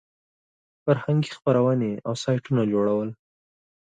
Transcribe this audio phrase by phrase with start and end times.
[0.83, 3.09] فرهنګي خپرونې او سایټونه جوړول.